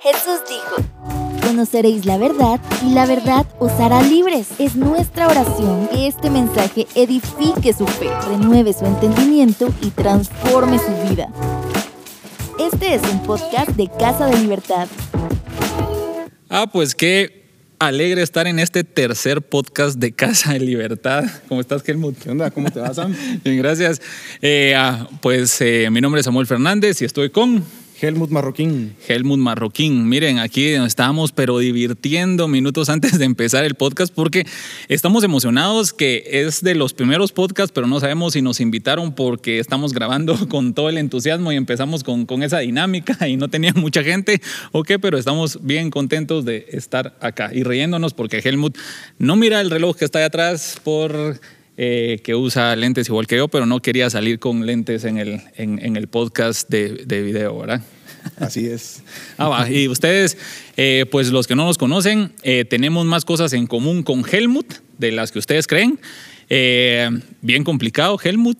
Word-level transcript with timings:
Jesús 0.00 0.40
dijo, 0.48 0.76
conoceréis 1.42 2.04
la 2.04 2.18
verdad 2.18 2.60
y 2.86 2.90
la 2.90 3.06
verdad 3.06 3.46
os 3.58 3.72
hará 3.72 4.02
libres. 4.02 4.48
Es 4.58 4.76
nuestra 4.76 5.28
oración 5.28 5.88
que 5.88 6.06
este 6.06 6.30
mensaje 6.30 6.86
edifique 6.94 7.72
su 7.72 7.86
fe, 7.86 8.10
renueve 8.28 8.72
su 8.72 8.84
entendimiento 8.84 9.72
y 9.80 9.90
transforme 9.90 10.78
su 10.78 11.08
vida. 11.08 11.28
Este 12.58 12.94
es 12.94 13.02
un 13.02 13.22
podcast 13.22 13.70
de 13.70 13.88
Casa 13.98 14.26
de 14.26 14.38
Libertad. 14.38 14.86
Ah, 16.48 16.66
pues 16.72 16.94
qué 16.94 17.44
alegre 17.78 18.22
estar 18.22 18.46
en 18.46 18.58
este 18.58 18.84
tercer 18.84 19.42
podcast 19.42 19.98
de 19.98 20.12
Casa 20.12 20.52
de 20.52 20.60
Libertad. 20.60 21.24
¿Cómo 21.48 21.60
estás, 21.60 21.86
Helmut? 21.86 22.18
¿Qué 22.18 22.30
onda? 22.30 22.50
¿Cómo 22.50 22.70
te 22.70 22.80
vas, 22.80 22.96
Sam? 22.96 23.14
Bien, 23.44 23.58
gracias. 23.58 24.00
Eh, 24.40 24.74
ah, 24.76 25.08
pues 25.20 25.60
eh, 25.60 25.88
mi 25.90 26.00
nombre 26.00 26.20
es 26.20 26.24
Samuel 26.24 26.46
Fernández 26.46 27.02
y 27.02 27.04
estoy 27.04 27.30
con... 27.30 27.64
Helmut 27.98 28.30
Marroquín. 28.30 28.94
Helmut 29.08 29.38
Marroquín. 29.38 30.06
Miren, 30.06 30.38
aquí 30.38 30.74
nos 30.76 30.88
estábamos 30.88 31.32
pero 31.32 31.58
divirtiendo 31.58 32.46
minutos 32.46 32.90
antes 32.90 33.18
de 33.18 33.24
empezar 33.24 33.64
el 33.64 33.74
podcast 33.74 34.12
porque 34.12 34.46
estamos 34.88 35.24
emocionados 35.24 35.94
que 35.94 36.22
es 36.26 36.62
de 36.62 36.74
los 36.74 36.92
primeros 36.92 37.32
podcasts, 37.32 37.72
pero 37.72 37.86
no 37.86 37.98
sabemos 37.98 38.34
si 38.34 38.42
nos 38.42 38.60
invitaron 38.60 39.14
porque 39.14 39.58
estamos 39.58 39.94
grabando 39.94 40.36
con 40.48 40.74
todo 40.74 40.90
el 40.90 40.98
entusiasmo 40.98 41.52
y 41.52 41.56
empezamos 41.56 42.04
con, 42.04 42.26
con 42.26 42.42
esa 42.42 42.58
dinámica 42.58 43.26
y 43.28 43.38
no 43.38 43.48
tenía 43.48 43.72
mucha 43.74 44.02
gente 44.02 44.42
o 44.72 44.82
qué, 44.82 44.98
pero 44.98 45.16
estamos 45.16 45.60
bien 45.62 45.90
contentos 45.90 46.44
de 46.44 46.66
estar 46.72 47.16
acá 47.20 47.50
y 47.54 47.62
riéndonos 47.62 48.12
porque 48.12 48.42
Helmut 48.44 48.76
no 49.18 49.36
mira 49.36 49.62
el 49.62 49.70
reloj 49.70 49.96
que 49.96 50.04
está 50.04 50.18
ahí 50.18 50.24
atrás 50.26 50.78
por... 50.84 51.40
eh, 51.76 52.20
que 52.24 52.34
usa 52.34 52.74
lentes 52.76 53.08
igual 53.08 53.26
que 53.26 53.36
yo, 53.36 53.48
pero 53.48 53.66
no 53.66 53.80
quería 53.80 54.08
salir 54.10 54.38
con 54.38 54.66
lentes 54.66 55.04
en 55.04 55.18
el, 55.18 55.40
en, 55.56 55.78
en 55.84 55.96
el 55.96 56.08
podcast 56.08 56.68
de, 56.70 57.04
de 57.04 57.22
video, 57.22 57.58
¿verdad? 57.58 57.82
Así 58.38 58.66
es. 58.66 59.02
Ah, 59.38 59.48
va. 59.48 59.70
Y 59.70 59.88
ustedes, 59.88 60.38
eh, 60.76 61.04
pues 61.10 61.28
los 61.28 61.46
que 61.46 61.54
no 61.54 61.64
nos 61.66 61.76
conocen, 61.78 62.32
eh, 62.42 62.64
tenemos 62.64 63.04
más 63.04 63.24
cosas 63.24 63.52
en 63.52 63.66
común 63.66 64.02
con 64.02 64.24
Helmut 64.28 64.66
de 64.98 65.12
las 65.12 65.30
que 65.30 65.38
ustedes 65.38 65.66
creen. 65.66 66.00
Bien 66.48 67.64
complicado, 67.64 68.18
Helmut. 68.22 68.58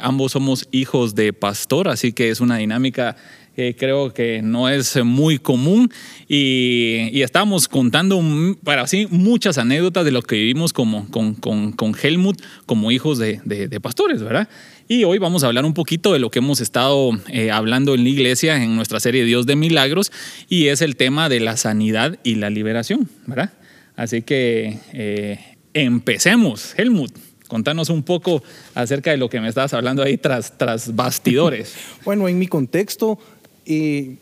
Ambos 0.00 0.32
somos 0.32 0.68
hijos 0.70 1.14
de 1.14 1.32
pastor, 1.32 1.88
así 1.88 2.12
que 2.12 2.30
es 2.30 2.40
una 2.40 2.58
dinámica 2.58 3.16
creo 3.54 4.12
que 4.12 4.42
no 4.42 4.68
es 4.68 5.02
muy 5.04 5.38
común. 5.38 5.90
Y, 6.28 7.20
estamos 7.22 7.68
contando, 7.68 8.20
para 8.64 8.86
sí, 8.86 9.06
muchas 9.10 9.58
anécdotas 9.58 10.04
de 10.04 10.10
lo 10.10 10.22
que 10.22 10.36
vivimos 10.36 10.72
como, 10.72 11.08
con, 11.10 11.34
con, 11.34 11.72
con 11.72 11.94
Helmut 12.00 12.40
como 12.66 12.90
hijos 12.90 13.18
de, 13.18 13.40
de, 13.44 13.68
de 13.68 13.80
pastores, 13.80 14.22
¿verdad? 14.22 14.48
Y 14.88 15.04
hoy 15.04 15.18
vamos 15.18 15.42
a 15.42 15.46
hablar 15.46 15.64
un 15.64 15.74
poquito 15.74 16.12
de 16.12 16.18
lo 16.18 16.30
que 16.30 16.40
hemos 16.40 16.60
estado 16.60 17.12
eh, 17.28 17.50
hablando 17.50 17.94
en 17.94 18.02
la 18.02 18.10
iglesia 18.10 18.62
en 18.62 18.76
nuestra 18.76 19.00
serie 19.00 19.24
Dios 19.24 19.46
de 19.46 19.56
Milagros 19.56 20.12
y 20.48 20.66
es 20.66 20.82
el 20.82 20.96
tema 20.96 21.28
de 21.28 21.40
la 21.40 21.56
sanidad 21.56 22.18
y 22.24 22.34
la 22.34 22.50
liberación, 22.50 23.08
¿verdad? 23.26 23.52
Así 23.96 24.20
que 24.20 24.80
eh, 24.92 25.38
empecemos, 25.72 26.74
Helmut. 26.76 27.12
Contanos 27.48 27.90
un 27.90 28.02
poco 28.02 28.42
acerca 28.74 29.10
de 29.10 29.18
lo 29.18 29.28
que 29.28 29.38
me 29.40 29.48
estabas 29.48 29.74
hablando 29.74 30.02
ahí 30.02 30.16
tras, 30.16 30.56
tras 30.56 30.94
bastidores. 30.94 31.74
Bueno, 32.04 32.26
en 32.26 32.38
mi 32.38 32.48
contexto, 32.48 33.18
eh, 33.66 34.16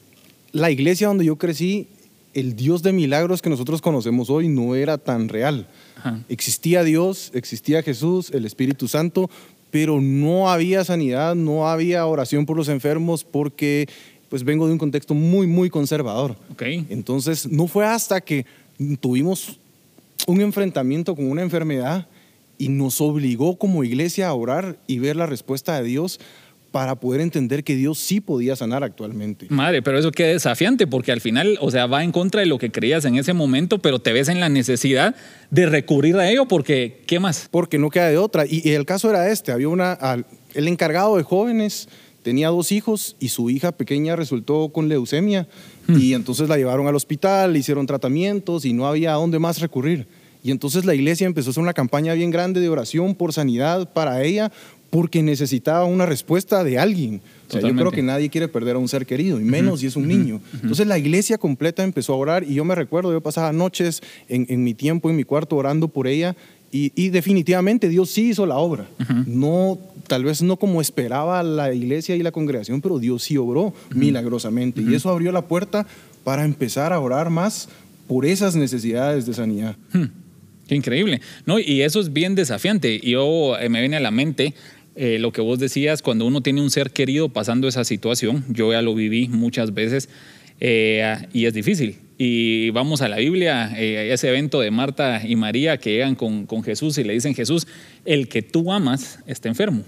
la 0.53 0.71
iglesia 0.71 1.09
donde 1.09 1.25
yo 1.25 1.37
crecí, 1.37 1.89
el 2.35 2.57
Dios 2.57 2.83
de 2.83 2.93
milagros 2.93 3.43
que 3.43 3.51
nosotros 3.51 3.81
conocemos 3.81 4.31
hoy 4.31 4.49
no 4.49 4.75
era 4.75 4.99
tan 4.99 5.29
real. 5.29 5.69
Ajá. 5.97 6.21
Existía 6.29 6.85
Dios, 6.85 7.31
existía 7.35 7.83
Jesús, 7.83 8.31
el 8.33 8.45
Espíritu 8.45 8.89
Santo, 8.89 9.29
pero 9.71 10.01
no 10.01 10.51
había 10.51 10.85
sanidad, 10.85 11.35
no 11.35 11.69
había 11.69 12.07
oración 12.07 12.47
por 12.47 12.57
los 12.57 12.69
enfermos 12.69 13.25
porque 13.25 13.89
pues 14.31 14.45
vengo 14.45 14.67
de 14.67 14.73
un 14.73 14.79
contexto 14.79 15.13
muy, 15.13 15.47
muy 15.49 15.71
conservador. 15.71 16.37
Entonces, 16.89 17.51
no 17.51 17.67
fue 17.67 17.85
hasta 17.85 18.21
que 18.21 18.47
tuvimos 19.01 19.59
un 20.27 20.41
enfrentamiento 20.41 21.17
con 21.17 21.29
una 21.29 21.43
enfermedad 21.43 22.07
y 22.57 22.69
nos 22.69 23.01
obligó 23.01 23.57
como 23.57 23.83
iglesia 23.83 24.29
a 24.29 24.35
orar 24.35 24.79
y 24.87 25.01
ver 25.01 25.17
la 25.17 25.27
respuesta 25.27 25.77
de 25.81 25.89
Dios 25.89 26.21
para 26.71 26.95
poder 26.95 27.21
entender 27.21 27.65
que 27.65 27.75
Dios 27.75 27.99
sí 27.99 28.21
podía 28.21 28.55
sanar 28.57 28.85
actualmente. 28.85 29.47
Madre, 29.49 29.83
pero 29.83 29.99
eso 29.99 30.13
qué 30.13 30.25
desafiante, 30.27 30.87
porque 30.87 31.11
al 31.13 31.21
final, 31.21 31.59
o 31.61 31.71
sea, 31.71 31.87
va 31.87 32.05
en 32.05 32.13
contra 32.13 32.41
de 32.41 32.47
lo 32.47 32.59
que 32.59 32.71
creías 32.71 33.05
en 33.05 33.17
ese 33.17 33.33
momento, 33.33 33.79
pero 33.79 33.99
te 33.99 34.13
ves 34.13 34.29
en 34.29 34.39
la 34.41 34.49
necesidad 34.49 35.15
de 35.51 35.67
recurrir 35.67 36.17
a 36.17 36.31
ello, 36.31 36.47
porque 36.47 37.03
¿qué 37.07 37.19
más? 37.19 37.49
Porque 37.51 37.79
no 37.79 37.91
queda 37.91 38.09
de 38.09 38.19
otra. 38.19 38.47
Y, 38.47 38.63
y 38.69 38.73
el 38.73 38.87
caso 38.87 39.11
era 39.11 39.31
este, 39.31 39.51
había 39.53 39.69
una, 39.69 39.93
al- 39.93 40.27
el 40.55 40.69
encargado 40.69 41.17
de 41.17 41.23
jóvenes 41.23 41.89
tenía 42.23 42.49
dos 42.49 42.71
hijos 42.71 43.17
y 43.19 43.31
su 43.31 43.49
hija 43.49 43.73
pequeña 43.73 44.15
resultó 44.15 44.69
con 44.69 44.89
leucemia 44.91 45.49
y 45.89 46.13
entonces 46.13 46.51
la 46.51 46.59
llevaron 46.59 46.87
al 46.87 46.95
hospital, 46.95 47.55
le 47.55 47.61
hicieron 47.61 47.87
tratamientos 47.87 48.67
y 48.67 48.75
no 48.75 48.87
había 48.87 49.13
a 49.13 49.17
dónde 49.17 49.39
más 49.39 49.59
recurrir. 49.59 50.07
Y 50.43 50.51
entonces 50.51 50.85
la 50.85 50.95
iglesia 50.95 51.27
empezó 51.27 51.49
a 51.49 51.53
hacer 51.53 51.63
una 51.63 51.73
campaña 51.73 52.13
bien 52.15 52.31
grande 52.31 52.61
de 52.61 52.69
oración 52.69 53.15
por 53.15 53.33
sanidad 53.33 53.91
para 53.93 54.23
ella 54.23 54.53
porque 54.91 55.23
necesitaba 55.23 55.85
una 55.85 56.05
respuesta 56.05 56.65
de 56.65 56.79
alguien. 56.79 57.23
O 57.49 57.53
sea, 57.53 57.61
yo 57.61 57.75
creo 57.75 57.91
que 57.91 58.03
nadie 58.03 58.29
quiere 58.29 58.49
perder 58.49 58.77
a 58.77 58.79
un 58.79 58.89
ser 58.89 59.07
querido, 59.07 59.41
y 59.41 59.45
menos 59.45 59.81
si 59.81 59.87
es 59.87 59.97
un 59.97 60.07
niño. 60.07 60.41
Entonces 60.55 60.87
la 60.87 60.99
iglesia 60.99 61.39
completa 61.39 61.83
empezó 61.83 62.13
a 62.13 62.17
orar 62.17 62.45
y 62.45 62.55
yo 62.55 62.65
me 62.65 62.75
recuerdo, 62.75 63.13
yo 63.13 63.21
pasaba 63.21 63.53
noches 63.53 64.03
en, 64.29 64.47
en 64.49 64.63
mi 64.63 64.75
tiempo, 64.75 65.11
en 65.11 65.17
mi 65.17 65.25
cuarto, 65.25 65.57
orando 65.57 65.89
por 65.89 66.07
ella 66.07 66.37
y, 66.73 66.93
y 66.95 67.09
definitivamente 67.09 67.89
Dios 67.89 68.11
sí 68.11 68.31
hizo 68.31 68.47
la 68.47 68.59
obra. 68.59 68.87
No, 69.27 69.79
tal 70.07 70.25
vez 70.25 70.43
no 70.43 70.57
como 70.57 70.81
esperaba 70.81 71.43
la 71.43 71.73
iglesia 71.75 72.15
y 72.17 72.23
la 72.23 72.31
congregación, 72.33 72.81
pero 72.81 72.99
Dios 72.99 73.25
sí 73.25 73.37
obró 73.37 73.75
milagrosamente. 73.95 74.81
Y 74.83 74.95
eso 74.95 75.11
abrió 75.11 75.33
la 75.33 75.47
puerta 75.47 75.87
para 76.23 76.45
empezar 76.45 76.93
a 76.93 77.01
orar 77.01 77.31
más 77.31 77.69
por 78.07 78.27
esas 78.27 78.55
necesidades 78.55 79.27
de 79.27 79.35
sanidad. 79.35 79.77
Qué 80.69 80.77
increíble. 80.77 81.21
No, 81.47 81.59
y 81.59 81.83
eso 81.83 82.01
es 82.01 82.13
bien 82.13 82.37
desafiante. 82.37 83.01
Yo 83.01 83.59
eh, 83.59 83.69
me 83.69 83.81
viene 83.81 83.97
a 83.97 84.01
la 84.01 84.13
mente 84.13 84.55
eh, 84.97 85.19
lo 85.19 85.33
que 85.33 85.41
vos 85.41 85.59
decías 85.59 86.03
cuando 86.03 86.27
uno 86.27 86.43
tiene 86.43 86.61
un 86.61 86.71
ser 86.71 86.91
querido 86.91 87.29
pasando 87.29 87.69
esa 87.69 87.85
situación. 87.85 88.45
Yo 88.49 88.73
ya 88.73 88.83
lo 88.83 88.95
viví 88.95 89.29
muchas 89.29 89.73
veces 89.75 90.09
eh, 90.61 91.17
y 91.33 91.47
es 91.47 91.55
difícil. 91.55 91.97
Y 92.19 92.71
vamos 92.71 93.01
a 93.01 93.09
la 93.09 93.17
Biblia, 93.17 93.73
eh, 93.77 94.13
ese 94.13 94.29
evento 94.29 94.61
de 94.61 94.71
Marta 94.71 95.23
y 95.27 95.37
María 95.37 95.79
que 95.79 95.93
llegan 95.93 96.15
con, 96.15 96.45
con 96.47 96.63
Jesús 96.63 96.99
y 96.99 97.05
le 97.05 97.15
dicen, 97.15 97.35
Jesús, 97.35 97.67
el 98.05 98.29
que 98.29 98.43
tú 98.43 98.73
amas 98.73 99.21
está 99.27 99.49
enfermo. 99.49 99.85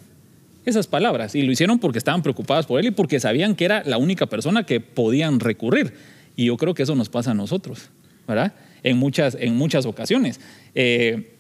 Esas 0.65 0.87
palabras. 0.87 1.35
Y 1.35 1.43
lo 1.43 1.53
hicieron 1.53 1.79
porque 1.79 1.99
estaban 1.99 2.23
preocupadas 2.23 2.67
por 2.67 2.81
él 2.81 2.87
y 2.87 2.91
porque 2.91 3.21
sabían 3.21 3.55
que 3.55 3.65
era 3.65 3.83
la 3.85 3.99
única 3.99 4.27
persona 4.27 4.65
que 4.65 4.81
podían 4.81 5.41
recurrir. 5.41 5.93
Y 6.37 6.47
yo 6.47 6.57
creo 6.57 6.73
que 6.73 6.85
eso 6.85 6.95
nos 6.95 7.09
pasa 7.09 7.33
a 7.33 7.35
nosotros, 7.35 7.91
¿verdad? 8.27 8.55
En 8.83 8.97
muchas, 8.97 9.37
en 9.39 9.57
muchas 9.57 9.85
ocasiones. 9.85 10.41
Eh, 10.75 11.33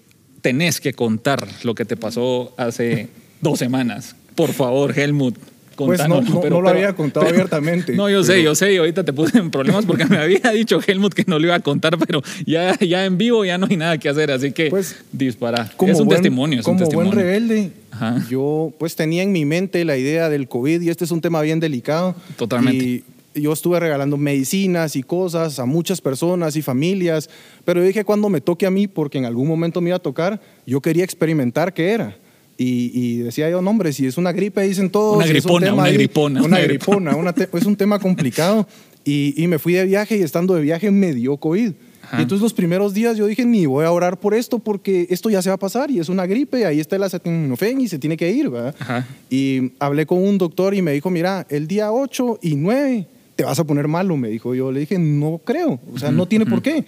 tenés 0.43 0.81
que 0.81 0.93
contar 0.93 1.47
lo 1.63 1.75
que 1.75 1.85
te 1.85 1.97
pasó 1.97 2.53
hace 2.59 3.09
dos 3.43 3.59
semanas. 3.59 4.17
Por 4.35 4.53
favor, 4.53 4.99
Helmut. 4.99 5.37
Pues 5.75 6.01
no, 6.07 6.17
contanos. 6.17 6.45
no- 6.45 6.51
no 6.51 6.61
lo 6.61 6.69
había 6.69 6.93
contado 6.95 7.27
abiertamente, 7.27 7.95
No, 7.97 8.09
yo 8.09 8.23
sé, 8.23 8.43
yo 8.43 8.55
sé. 8.55 8.75
Y 8.75 8.77
ahorita 8.77 9.05
te 9.05 9.13
puse 9.13 9.39
en 9.39 9.51
problemas 9.51 9.87
porque 9.87 10.05
me 10.05 10.17
había 10.23 10.51
dicho 10.53 10.79
Helmut 10.87 11.15
que 11.15 11.25
no 11.27 11.39
lo 11.39 11.47
iba 11.47 11.55
a 11.55 11.61
contar, 11.61 11.97
pero 11.99 12.23
ya, 12.47 12.79
ya 12.79 13.05
en 13.07 13.17
vivo 13.19 13.45
ya 13.45 13.57
no 13.59 13.67
hay 13.69 13.77
nada 13.79 13.97
que 13.99 14.09
hacer. 14.11 14.31
Así 14.31 14.53
que 14.53 14.69
Pues, 14.69 14.97
dispara. 15.13 15.71
Como 15.77 15.93
es 15.93 15.99
un 15.99 16.07
buen- 16.07 16.19
testimonio. 16.21 16.61
Es 16.61 16.65
como 16.67 16.75
un 16.77 16.79
testimonio. 16.81 17.13
buen 17.13 17.25
rebelde, 17.25 17.73
Ajá. 17.91 18.23
yo 18.31 18.73
pues 18.79 18.95
tenía 18.97 19.23
en 19.23 19.33
mi 19.33 19.45
mente 19.47 19.85
la 19.87 19.97
idea 19.97 20.29
del 20.29 20.47
COVID 20.47 20.81
y 20.83 20.91
este 20.91 21.05
es 21.05 21.11
un 21.11 21.23
tema 21.23 21.41
bien 21.41 21.59
delicado. 21.59 22.15
Totalmente. 22.37 22.85
Y 22.85 23.05
yo 23.35 23.55
estuve 23.55 23.81
regalando 23.81 24.19
medicinas 24.19 24.95
y 24.95 25.03
cosas 25.03 25.59
a 25.59 25.65
muchas 25.65 26.03
personas 26.03 26.55
y 26.55 26.61
familias, 26.63 27.31
pero 27.65 27.81
yo 27.81 27.87
dije 27.87 28.05
cuando 28.05 28.29
me 28.29 28.43
toque 28.43 28.67
a 28.67 28.71
mí, 28.71 28.89
porque 28.89 29.17
en 29.17 29.25
algún 29.25 29.49
momento 29.49 29.81
me 29.81 29.89
iba 29.89 29.97
a 29.97 30.01
tocar, 30.01 30.39
yo 30.67 30.83
quería 30.83 31.03
experimentar 31.03 31.73
qué 31.73 31.93
era. 31.93 32.15
Y, 32.63 32.91
y 32.95 33.17
decía 33.19 33.51
yo, 33.51 33.61
no, 33.61 33.71
hombre, 33.71 33.93
si 33.93 34.07
es 34.07 34.17
una 34.17 34.33
gripe, 34.33 34.63
dicen 34.63 34.89
todos. 34.89 35.17
Una 35.17 35.27
un 35.27 35.31
gripona, 35.33 35.67
tema 35.67 35.75
una 35.75 35.85
ahí, 35.85 35.95
gripona, 35.95 36.43
Una 36.43 36.61
gripona, 36.61 37.17
una 37.17 37.35
es 37.53 37.67
un 37.67 37.77
tema 37.77 37.99
complicado. 37.99 38.69
Y, 39.05 39.35
y 39.37 39.49
me 39.49 39.59
fui 39.59 39.73
de 39.73 39.85
viaje 39.85 40.17
y 40.17 40.23
estando 40.23 40.55
de 40.55 40.63
viaje 40.63 40.91
me 40.93 41.13
dio 41.13 41.37
COVID. 41.37 41.73
Ajá. 42.05 42.19
Y 42.19 42.23
entonces 42.23 42.43
los 42.43 42.53
primeros 42.53 42.95
días 42.95 43.17
yo 43.17 43.27
dije, 43.27 43.45
ni 43.45 43.67
voy 43.67 43.85
a 43.85 43.91
orar 43.91 44.21
por 44.21 44.35
esto 44.35 44.61
porque 44.61 45.09
esto 45.11 45.29
ya 45.29 45.43
se 45.43 45.51
va 45.51 45.55
a 45.55 45.59
pasar 45.59 45.91
y 45.91 45.99
es 45.99 46.09
una 46.09 46.27
gripe, 46.27 46.67
ahí 46.67 46.79
está 46.79 46.97
el 46.97 47.03
acetaminofén 47.03 47.81
y 47.81 47.89
se 47.89 47.99
tiene 47.99 48.17
que 48.17 48.31
ir, 48.31 48.49
¿verdad? 48.49 48.75
Ajá. 48.79 49.07
Y 49.29 49.73
hablé 49.81 50.07
con 50.07 50.19
un 50.19 50.39
doctor 50.39 50.75
y 50.75 50.83
me 50.83 50.93
dijo, 50.93 51.11
mira, 51.11 51.47
el 51.49 51.67
día 51.67 51.91
8 51.91 52.39
y 52.43 52.55
9 52.55 53.07
te 53.35 53.45
vas 53.45 53.59
a 53.59 53.65
poner 53.65 53.89
malo, 53.89 54.17
me 54.17 54.29
dijo. 54.29 54.55
Yo 54.55 54.71
le 54.71 54.81
dije, 54.81 54.99
no 54.99 55.41
creo, 55.45 55.81
o 55.93 55.99
sea, 55.99 56.13
no 56.13 56.27
tiene 56.27 56.47
por 56.47 56.63
qué. 56.63 56.85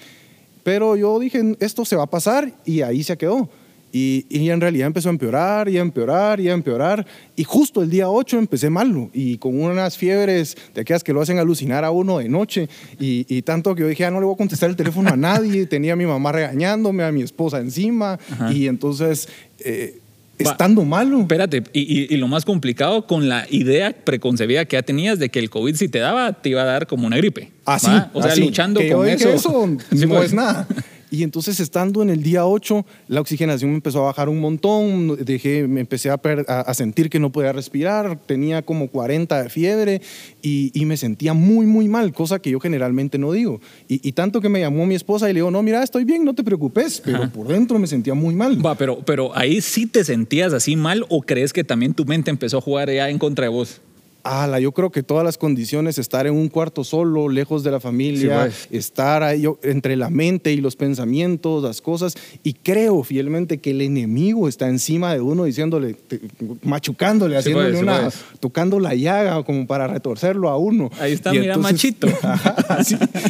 Pero 0.62 0.97
yo 0.97 1.19
dije, 1.19 1.56
esto 1.59 1.85
se 1.85 1.97
va 1.97 2.05
a 2.05 2.11
pasar 2.11 2.53
y 2.65 2.82
ahí 2.82 3.03
se 3.03 3.17
quedó. 3.17 3.49
Y, 3.96 4.26
y 4.29 4.50
en 4.50 4.61
realidad 4.61 4.88
empezó 4.88 5.08
a 5.08 5.12
empeorar 5.12 5.69
y 5.69 5.79
a 5.79 5.81
empeorar 5.81 6.41
y 6.41 6.49
a 6.49 6.52
empeorar. 6.52 7.06
Y 7.37 7.44
justo 7.44 7.81
el 7.81 7.91
día 7.91 8.11
8 8.11 8.41
empecé 8.41 8.69
malo 8.69 9.08
y 9.14 9.38
con 9.38 9.62
unas 9.62 9.96
fiebres 9.96 10.56
de 10.75 10.81
aquellas 10.81 11.05
que 11.05 11.12
lo 11.12 11.20
hacen 11.23 11.38
alucinar 11.38 11.85
a 11.85 11.93
uno 11.93 12.19
de 12.19 12.29
noche. 12.29 12.69
Y, 12.99 13.25
y 13.29 13.43
tanto 13.43 13.73
que 13.76 13.82
yo 13.82 13.88
dije, 13.88 14.00
ya 14.00 14.11
no 14.11 14.19
le 14.19 14.26
voy 14.26 14.35
a 14.35 14.38
contestar 14.38 14.69
el 14.69 14.75
teléfono 14.75 15.11
a 15.11 15.17
nadie. 15.17 15.67
Tenía 15.75 15.93
a 15.93 15.96
mi 15.96 16.06
mamá 16.06 16.32
regañándome, 16.32 17.05
a 17.05 17.12
mi 17.12 17.23
esposa 17.23 17.61
encima. 17.61 18.19
Ajá. 18.32 18.52
Y 18.52 18.67
entonces 18.67 19.29
eh, 19.61 20.00
estando 20.38 20.85
malo. 20.85 21.20
Espérate, 21.20 21.62
y, 21.73 22.12
y, 22.12 22.17
lo 22.17 22.26
más 22.26 22.44
complicado 22.44 23.06
con 23.06 23.29
la 23.29 23.46
idea 23.49 23.93
preconcebida 23.93 24.64
que 24.64 24.76
ya 24.76 24.82
tenías 24.82 25.20
de 25.20 25.29
que 25.29 25.38
el 25.38 25.50
COVID 25.50 25.76
si 25.76 25.88
te 25.88 26.00
daba, 26.00 26.32
te 26.32 26.49
iba 26.49 26.62
a 26.62 26.67
dar 26.67 26.87
como 26.87 27.06
una 27.06 27.17
gripe. 27.17 27.52
Así. 27.64 27.91
O 28.12 28.23
sea, 28.23 28.32
así. 28.32 28.41
luchando 28.41 28.81
Que 28.81 28.91
con 28.91 29.06
yo 29.06 29.12
dije, 29.12 29.35
eso. 29.35 29.67
no 29.91 30.08
pues. 30.08 30.25
es 30.25 30.35
nada. 30.35 30.67
Y 31.11 31.23
entonces 31.23 31.61
estando 31.61 32.03
en 32.03 32.11
el 32.11 32.23
día 32.23 32.47
8, 32.47 32.85
la 33.09 33.21
oxigenación 33.21 33.71
me 33.71 33.77
empezó 33.77 34.01
a 34.01 34.06
bajar 34.06 34.29
un 34.29 34.41
montón, 34.41 35.17
dejé, 35.25 35.67
me 35.69 35.81
empecé 35.81 36.11
a, 36.11 36.17
per- 36.17 36.45
a- 36.49 36.61
a 36.62 36.75
sentir 36.75 37.11
que 37.11 37.19
no 37.21 37.31
podía 37.31 37.53
respirar, 37.53 38.19
tenía 38.27 38.62
como 38.62 38.89
40 38.89 39.43
de 39.43 39.49
fiebre 39.49 40.01
y, 40.43 40.71
y 40.75 40.85
me 40.87 40.97
sentía 40.97 41.35
muy, 41.35 41.67
muy 41.67 41.89
mal, 41.89 42.12
cosa 42.12 42.39
que 42.41 42.51
yo 42.51 42.61
generalmente 42.61 43.19
no 43.19 43.33
digo. 43.33 43.61
Y, 43.89 44.06
y 44.06 44.12
tanto 44.12 44.41
que 44.41 44.49
me 44.49 44.61
llamó 44.61 44.87
mi 44.87 44.95
esposa 44.95 45.31
y 45.31 45.33
le 45.33 45.39
digo, 45.39 45.51
no, 45.51 45.62
mira, 45.62 45.83
estoy 45.83 46.05
bien, 46.05 46.25
no 46.25 46.35
te 46.35 46.43
preocupes, 46.45 47.01
pero 47.05 47.19
Ajá. 47.25 47.33
por 47.33 47.49
dentro 47.49 47.79
me 47.79 47.87
sentía 47.87 48.15
muy 48.15 48.35
mal. 48.35 48.65
Va, 48.65 48.75
pero, 48.77 48.99
pero 49.05 49.37
ahí 49.37 49.61
sí 49.61 49.87
te 49.87 50.05
sentías 50.05 50.53
así 50.53 50.77
mal 50.77 51.05
o 51.09 51.23
crees 51.23 51.53
que 51.53 51.65
también 51.65 51.95
tu 51.95 52.05
mente 52.05 52.31
empezó 52.31 52.59
a 52.59 52.61
jugar 52.61 52.91
ya 52.91 53.09
en 53.11 53.19
contra 53.19 53.45
de 53.45 53.49
vos? 53.51 53.81
Ala, 54.26 54.59
yo 54.59 54.73
creo 54.73 54.91
que 54.91 55.03
todas 55.03 55.23
las 55.23 55.37
condiciones, 55.37 55.99
estar 55.99 56.26
en 56.26 56.32
un 56.32 56.49
cuarto 56.49 56.82
solo, 56.82 57.29
lejos 57.29 57.62
de 57.62 57.71
la 57.71 57.79
familia, 57.79 58.50
Sí, 58.50 58.69
estar 58.76 59.23
ahí 59.23 59.43
yo- 59.43 59.59
entre 59.62 59.97
la 59.97 60.09
mente 60.09 60.50
y 60.50 60.62
los 60.62 60.76
pensamientos, 60.76 61.62
las 61.62 61.82
cosas, 61.82 62.15
y 62.43 62.55
creo 62.55 63.03
fielmente 63.05 63.59
que 63.59 63.73
el 63.73 63.82
enemigo 63.82 64.49
está 64.49 64.67
encima 64.69 65.12
de 65.12 65.21
uno 65.21 65.44
diciéndole, 65.44 65.93
te- 65.93 66.21
machucándole, 66.62 67.35
Sí, 67.35 67.38
haciéndole 67.50 67.79
una, 67.79 68.09
tocando 68.41 68.81
la 68.81 68.94
llaga 68.94 69.43
como 69.44 69.67
para 69.67 69.87
retorcerlo 69.88 70.49
a 70.49 70.56
uno. 70.56 70.91
Ahí 70.99 71.12
está, 71.12 71.35
Y 71.35 71.41
mira, 71.41 71.59
machito. 71.59 72.06
Ajá. 72.23 72.79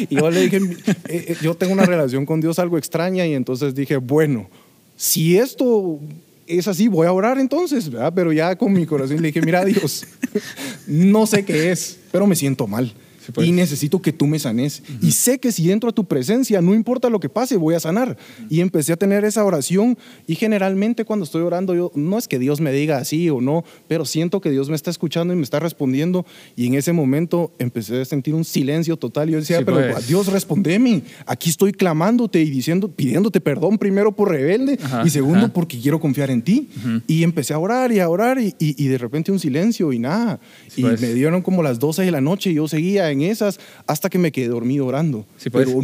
Y 0.09 0.15
yo 0.15 0.31
le 0.31 0.43
dije, 0.43 0.57
eh, 0.59 1.25
eh, 1.29 1.37
yo 1.43 1.55
tengo 1.57 1.73
una 1.73 1.87
relación 1.87 2.25
con 2.25 2.41
Dios 2.41 2.61
algo 2.61 2.79
extraña 2.79 3.27
y 3.27 3.35
entonces 3.35 3.75
dije, 3.75 3.97
bueno, 3.97 4.49
si 4.97 5.37
esto 5.39 5.99
es 6.47 6.69
así, 6.69 6.89
voy 6.89 7.07
a 7.07 7.13
orar 7.13 7.39
entonces. 7.39 7.91
Pero 8.15 8.33
ya 8.33 8.57
con 8.57 8.73
mi 8.73 8.87
corazón 8.87 9.21
le 9.21 9.29
dije, 9.29 9.41
mira 9.43 9.65
Dios, 9.65 10.07
no 10.87 11.27
sé 11.27 11.45
qué 11.45 11.71
es, 11.71 11.99
pero 12.13 12.27
me 12.27 12.37
siento 12.37 12.67
mal. 12.67 12.93
Sí, 13.25 13.33
pues. 13.33 13.47
Y 13.47 13.53
necesito 13.53 14.01
que 14.03 14.13
tú 14.13 14.27
me 14.27 14.39
sanes. 14.39 14.83
Y 15.01 15.13
sé 15.13 15.39
que 15.39 15.53
si 15.53 15.71
entro 15.71 15.91
a 15.91 15.93
tu 15.93 16.05
presencia, 16.05 16.61
no 16.61 16.75
importa 16.75 17.09
lo 17.11 17.21
que 17.21 17.29
pase, 17.29 17.57
voy 17.57 17.75
a 17.75 17.81
sanar. 17.81 18.17
Y 18.51 18.61
empecé 18.61 18.93
a 18.93 18.97
tener 18.97 19.25
esa 19.25 19.45
oración. 19.45 19.97
Y 20.27 20.35
generalmente 20.35 21.05
cuando 21.05 21.25
estoy 21.25 21.43
orando, 21.43 21.75
yo 21.75 21.91
no 21.95 22.19
es 22.19 22.29
que 22.29 22.39
Dios 22.39 22.61
me 22.61 22.73
diga 22.73 22.99
así 22.99 23.31
o 23.31 23.41
no, 23.41 23.65
pero 23.89 24.05
siento 24.05 24.41
que 24.41 24.51
Dios 24.51 24.69
me 24.69 24.77
está 24.77 24.91
escuchando 24.91 25.33
y 25.33 25.37
me 25.37 25.43
está 25.43 25.59
respondiendo. 25.61 26.27
Y 26.57 26.67
en 26.67 26.75
ese 26.75 26.93
momento 26.93 27.53
empecé 27.59 28.01
a 28.01 28.05
sentir 28.05 28.35
un 28.35 28.45
silencio 28.45 28.97
total. 28.97 29.29
Y 29.29 29.33
yo 29.33 29.39
decía, 29.39 29.59
Sí, 29.59 29.65
pero 29.65 29.79
pues. 29.93 30.07
Dios, 30.09 30.27
respondeme. 30.27 31.03
Aquí 31.27 31.51
estoy 31.51 31.73
clamándote 31.73 32.41
y 32.43 32.51
diciendo, 32.51 32.89
pidiéndote 32.89 33.41
perdón 33.41 33.79
primero 33.79 34.13
por 34.13 34.31
rebelde 34.31 34.79
Ajá, 34.83 35.03
y 35.05 35.11
segundo 35.11 35.45
ajá. 35.47 35.53
porque 35.53 35.79
quiero 35.81 36.01
confiar 36.01 36.31
en 36.31 36.43
ti. 36.43 36.69
Y 37.07 37.23
empecé 37.23 37.55
a 37.55 37.59
orar 37.59 37.93
y 37.93 38.01
a 38.01 38.09
orar 38.09 38.39
y, 38.41 38.55
y- 38.59 38.75
y 38.85 38.89
de 38.89 38.99
repente 38.99 39.33
un 39.33 39.39
silencio 39.39 39.93
y 39.93 39.99
nada. 39.99 40.39
Sí, 40.69 40.81
y 40.81 40.85
pues. 40.85 41.01
me 41.01 41.15
dieron 41.15 41.43
como 41.43 41.63
las 41.63 41.79
12 41.79 42.03
de 42.03 42.11
la 42.11 42.21
noche 42.21 42.51
y 42.51 42.55
yo 42.55 42.69
seguía 42.69 43.11
en 43.15 43.23
esas 43.23 43.59
hasta 43.87 44.11
que 44.11 44.19
me 44.19 44.31
quedé 44.31 44.49
dormido 44.49 44.87
orando. 44.87 45.25
Sí, 45.39 45.49
pues. 45.51 45.67
Pero 45.67 45.81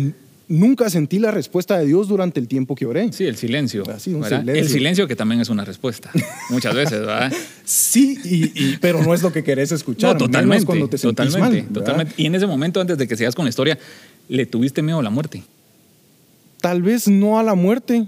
nunca 0.49 0.91
sentí 0.91 1.19
la 1.19 1.31
respuesta 1.31 1.79
de 1.79 1.87
Dios 1.87 2.09
durante 2.09 2.41
el 2.41 2.49
tiempo 2.49 2.75
que 2.75 2.85
oré. 2.85 3.13
Sí, 3.13 3.25
el 3.25 3.37
silencio. 3.37 3.85
Ah, 3.89 3.99
sí, 3.99 4.13
un 4.13 4.21
¿verdad? 4.21 4.41
silencio. 4.41 4.63
El 4.65 4.69
silencio 4.69 5.09
que 5.09 5.17
también 5.17 5.41
es 5.41 5.49
una 5.49 5.65
respuesta. 5.65 6.11
Muchas 6.51 6.75
veces, 6.75 7.01
¿verdad? 7.01 7.33
Sí, 7.65 8.19
y, 8.25 8.45
y- 8.55 8.77
pero 8.81 9.03
no 9.03 9.15
es 9.15 9.23
lo 9.23 9.33
que 9.33 9.43
querés 9.45 9.73
escuchar. 9.73 10.13
No, 10.15 10.27
totalmente. 10.27 10.67
cuando 10.67 10.89
te 10.89 10.99
totalmente, 10.99 11.63
mal, 11.63 11.73
totalmente. 11.73 12.15
Y 12.17 12.27
en 12.27 12.35
ese 12.35 12.47
momento, 12.47 12.81
antes 12.81 12.99
de 12.99 13.07
que 13.07 13.17
sigas 13.17 13.35
con 13.35 13.45
la 13.45 13.49
historia, 13.51 13.79
¿le 14.29 14.45
tuviste 14.47 14.83
miedo 14.83 14.99
a 14.99 15.03
la 15.03 15.11
muerte? 15.11 15.43
Tal 16.61 16.83
vez 16.83 17.09
no 17.09 17.39
a 17.39 17.43
la 17.43 17.55
muerte, 17.55 18.07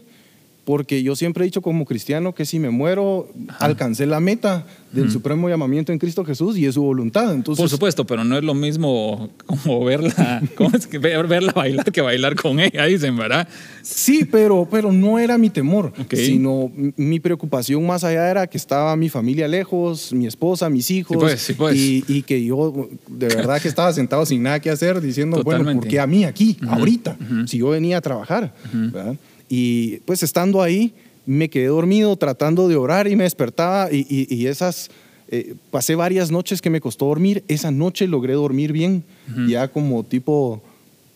porque 0.65 1.03
yo 1.03 1.17
siempre 1.17 1.45
he 1.45 1.47
dicho 1.47 1.61
como 1.63 1.85
cristiano 1.85 2.35
que 2.35 2.45
si 2.45 2.59
me 2.61 2.71
muero, 2.71 3.29
alcancé 3.59 4.07
la 4.07 4.21
meta 4.21 4.65
del 4.93 5.11
supremo 5.11 5.49
llamamiento 5.49 5.91
en 5.91 5.99
Cristo 5.99 6.23
Jesús 6.23 6.57
y 6.59 6.67
es 6.67 6.75
su 6.75 6.83
voluntad. 6.83 7.33
Entonces, 7.33 7.61
Por 7.63 7.71
supuesto, 7.71 8.05
pero 8.07 8.25
no 8.25 8.37
es 8.37 8.45
lo 8.45 8.53
mismo 8.55 9.31
como 9.47 9.85
verla, 9.87 10.43
¿cómo 10.55 10.71
es 10.77 10.87
que 10.87 10.99
ver- 10.99 11.27
verla 11.27 11.53
bailar 11.53 11.91
que 11.91 12.03
bailar 12.03 12.37
con 12.37 12.61
ella, 12.61 12.85
dicen, 12.85 13.17
¿verdad? 13.17 13.49
Sí, 13.81 14.27
pero, 14.31 14.69
pero 14.71 14.93
no 14.93 15.19
era 15.19 15.39
mi 15.39 15.49
temor, 15.49 15.93
sino 16.27 16.71
mi 16.97 17.21
preocupación 17.21 17.85
más 17.87 18.05
allá 18.05 18.31
era 18.31 18.47
que 18.47 18.59
estaba 18.59 18.95
mi 18.97 19.09
familia 19.09 19.49
lejos, 19.49 20.13
mi 20.13 20.27
esposa, 20.27 20.69
mis 20.69 20.91
hijos, 20.91 21.17
Sí, 21.17 21.21
pues, 21.21 21.41
sí, 21.41 21.53
pues. 21.55 21.75
Y, 21.77 22.05
y 22.07 22.23
que 22.23 22.45
yo 22.45 22.89
de 23.09 23.29
verdad 23.29 23.61
que 23.63 23.69
estaba 23.69 23.93
sentado 23.95 24.27
sin 24.27 24.43
nada 24.43 24.61
que 24.61 24.69
hacer, 24.71 25.01
diciendo, 25.01 25.43
bueno. 25.43 25.65
¿por 25.73 25.89
qué 25.89 25.99
a 26.01 26.07
mí 26.07 26.25
aquí, 26.25 26.59
ahorita? 26.69 27.17
Si 27.47 27.59
yo 27.59 27.71
venía 27.71 27.97
a 27.97 28.01
trabajar, 28.03 28.55
¿verdad? 28.73 29.17
Y 29.55 29.99
pues 30.07 30.23
estando 30.23 30.63
ahí, 30.63 30.95
me 31.27 31.51
quedé 31.51 31.67
dormido 31.67 32.17
tratando 32.17 32.69
de 32.69 32.77
orar 32.77 33.07
y 33.07 33.17
me 33.17 33.25
despertaba 33.25 33.93
y, 33.93 34.07
y- 34.09 34.35
y 34.35 34.47
esas... 34.47 34.89
eh, 35.29 35.55
pasé 35.71 35.95
varias 35.95 36.31
noches 36.31 36.63
que 36.63 36.71
me 36.71 36.81
costó 36.81 37.05
dormir. 37.05 37.45
Esa 37.49 37.71
noche 37.71 38.07
logré 38.07 38.33
dormir 38.33 38.73
bien. 38.73 39.03
Ya 39.47 39.69
como 39.69 40.05
tipo, 40.05 40.63